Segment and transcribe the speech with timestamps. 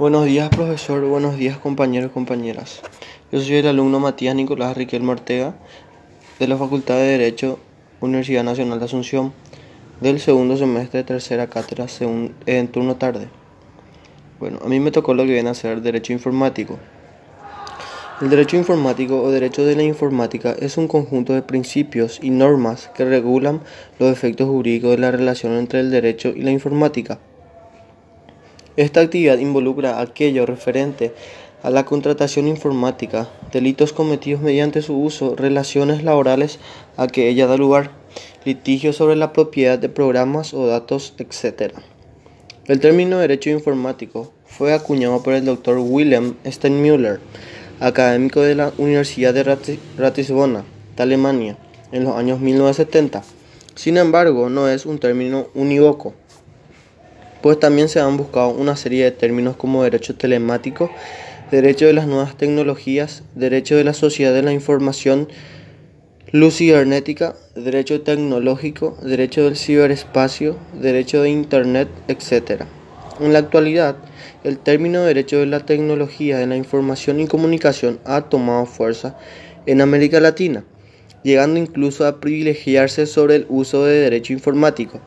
[0.00, 1.04] Buenos días, profesor.
[1.04, 2.80] Buenos días, compañeros y compañeras.
[3.30, 5.52] Yo soy el alumno Matías Nicolás Riquelme Ortega
[6.38, 7.58] de la Facultad de Derecho,
[8.00, 9.34] Universidad Nacional de Asunción,
[10.00, 11.84] del segundo semestre de tercera cátedra
[12.46, 13.28] en turno tarde.
[14.38, 16.78] Bueno, a mí me tocó lo que viene a ser Derecho Informático.
[18.22, 22.90] El derecho informático o derecho de la informática es un conjunto de principios y normas
[22.94, 23.60] que regulan
[23.98, 27.18] los efectos jurídicos de la relación entre el derecho y la informática.
[28.80, 31.12] Esta actividad involucra aquello referente
[31.62, 36.58] a la contratación informática, delitos cometidos mediante su uso, relaciones laborales
[36.96, 37.90] a que ella da lugar,
[38.46, 41.74] litigios sobre la propiedad de programas o datos, etc.
[42.64, 47.20] El término derecho informático fue acuñado por el doctor Wilhelm Steinmüller,
[47.80, 49.42] académico de la Universidad de
[49.98, 50.64] Ratisbona,
[50.96, 51.58] de Alemania,
[51.92, 53.24] en los años 1970.
[53.74, 56.14] Sin embargo, no es un término unívoco
[57.42, 60.90] pues también se han buscado una serie de términos como derecho telemático,
[61.50, 65.28] derecho de las nuevas tecnologías, derecho de la sociedad de la información,
[66.32, 72.62] luz cibernética, derecho tecnológico, derecho del ciberespacio, derecho de Internet, etc.
[73.18, 73.96] En la actualidad,
[74.44, 79.18] el término derecho de la tecnología de la información y comunicación ha tomado fuerza
[79.66, 80.64] en América Latina,
[81.22, 85.00] llegando incluso a privilegiarse sobre el uso de derecho informático.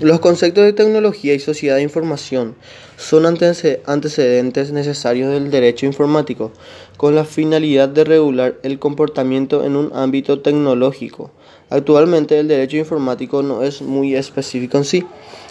[0.00, 2.54] Los conceptos de tecnología y sociedad de información
[2.96, 6.52] son antecedentes necesarios del derecho informático,
[6.96, 11.32] con la finalidad de regular el comportamiento en un ámbito tecnológico.
[11.68, 15.04] Actualmente el derecho informático no es muy específico en sí,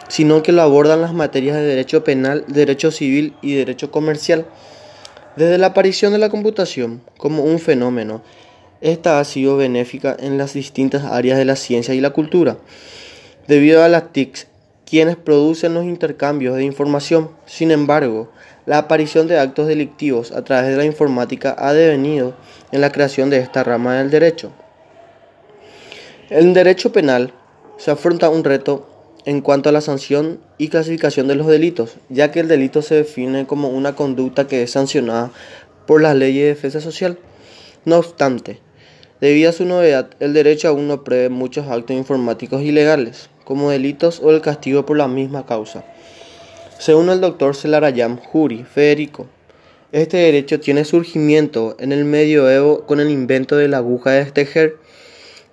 [0.07, 4.45] sino que lo abordan las materias de derecho penal, derecho civil y derecho comercial.
[5.35, 8.23] Desde la aparición de la computación como un fenómeno,
[8.79, 12.59] esta ha sido benéfica en las distintas áreas de la ciencia y la cultura
[13.47, 14.47] debido a las TICs,
[14.89, 17.31] quienes producen los intercambios de información.
[17.45, 18.31] Sin embargo,
[18.65, 22.35] la aparición de actos delictivos a través de la informática ha devenido
[22.71, 24.51] en la creación de esta rama del derecho.
[26.29, 27.33] En derecho penal
[27.77, 28.89] se afronta un reto
[29.25, 32.95] en cuanto a la sanción y clasificación de los delitos, ya que el delito se
[32.95, 35.31] define como una conducta que es sancionada
[35.85, 37.17] por las leyes de defensa social.
[37.83, 38.59] No obstante,
[39.19, 44.19] debido a su novedad, el derecho aún no prevé muchos actos informáticos ilegales como delitos
[44.21, 45.85] o el castigo por la misma causa.
[46.79, 49.27] Según el doctor Celarayam Juri Federico,
[49.93, 54.75] este derecho tiene surgimiento en el medioevo con el invento de la aguja de tejer.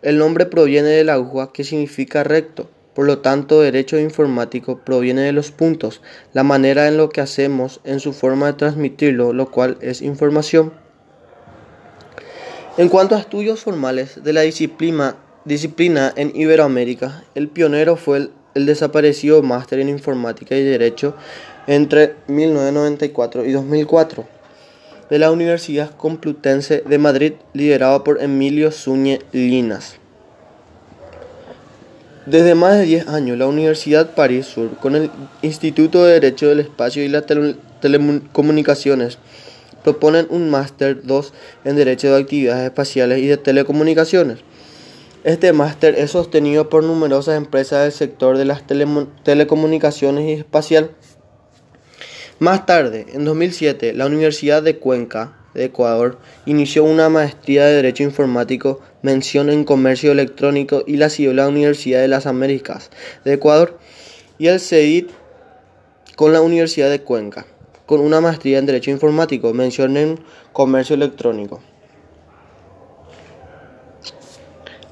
[0.03, 2.69] El nombre proviene de la aguja que significa recto.
[2.95, 6.03] Por lo tanto, derecho informático proviene de los puntos,
[6.33, 10.73] la manera en lo que hacemos, en su forma de transmitirlo, lo cual es información.
[12.77, 17.25] En cuanto a estudios formales de la disciplina disciplina en Iberoamérica.
[17.35, 21.15] El pionero fue el, desaparecido máster en informática y derecho
[21.67, 24.27] entre 1994 y 2004
[25.11, 29.97] de la Universidad Complutense de Madrid, liderado por Emilio Zúñez Linas.
[32.27, 35.11] Desde más de 10 años, la Universidad París Sur, con el
[35.43, 39.19] Instituto de Derecho del Espacio y las Telecomunicaciones,
[39.83, 41.33] proponen un máster 2
[41.67, 44.39] en Derecho de Actividades Espaciales y de Telecomunicaciones
[45.25, 50.91] este máster es sostenido por numerosas empresas del sector de las telecomunicaciones y espacial.
[52.39, 58.03] Más tarde, en 2007, la Universidad de Cuenca de Ecuador inició una maestría de Derecho
[58.03, 62.91] Informático, mención en Comercio Electrónico y la siguió la Universidad de las Américas
[63.25, 63.79] de Ecuador
[64.39, 65.11] y el CEDIT
[66.17, 67.47] con la Universidad de Cuenca,
[67.87, 70.21] con una maestría en Derecho Informático, mención en
[70.53, 71.63] Comercio Electrónico.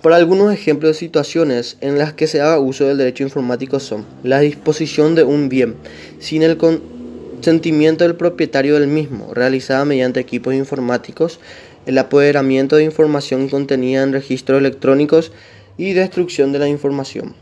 [0.03, 4.05] Por algunos ejemplos de situaciones en las que se haga uso del derecho informático son
[4.25, 5.77] la disposición de un bien
[6.19, 11.39] sin el consentimiento del propietario del mismo, realizada mediante equipos informáticos,
[11.87, 15.31] el apoderamiento de información contenida en registros electrónicos
[15.79, 17.37] y destrucción de la información.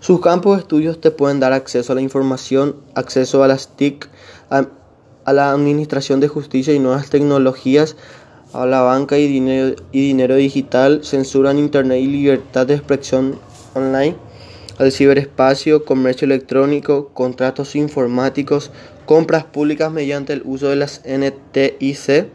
[0.00, 4.08] Sus campos de estudios te pueden dar acceso a la información, acceso a las TIC,
[4.48, 4.68] a,
[5.26, 7.94] a la administración de justicia y nuevas tecnologías,
[8.52, 13.38] a la banca y dinero, y dinero digital, censura en Internet y libertad de expresión
[13.74, 14.16] online,
[14.78, 18.70] al ciberespacio, comercio electrónico, contratos informáticos,
[19.06, 22.26] compras públicas mediante el uso de las NTIC,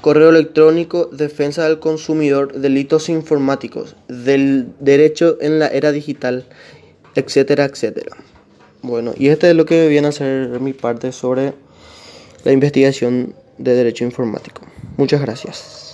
[0.00, 6.46] correo electrónico, defensa del consumidor, delitos informáticos, del derecho en la era digital,
[7.14, 8.16] etcétera, etcétera.
[8.80, 11.52] Bueno, y este es lo que viene a ser mi parte sobre
[12.44, 14.62] la investigación de derecho informático.
[14.98, 15.87] Muchas gracias.